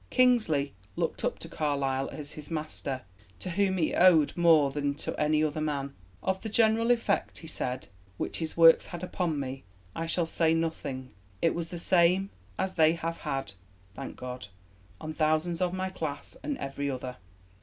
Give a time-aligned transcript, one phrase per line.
[0.09, 3.03] Kingsley looked up to Carlyle as his master,
[3.37, 5.93] to whom he owed more than to any other man.
[6.23, 9.63] "Of the general effect," he said, "which his works had upon me,
[9.95, 13.53] I shall say nothing: it was the same as they have had,
[13.93, 14.47] thank God,
[14.99, 17.17] on thousands of my class and every other."